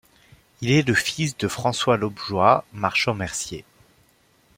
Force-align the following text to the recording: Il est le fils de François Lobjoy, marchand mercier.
Il 0.61 0.71
est 0.71 0.81
le 0.87 0.95
fils 0.95 1.37
de 1.37 1.47
François 1.47 1.95
Lobjoy, 1.95 2.63
marchand 2.73 3.13
mercier. 3.13 3.65